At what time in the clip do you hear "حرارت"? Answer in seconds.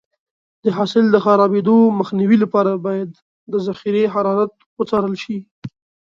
4.13-4.53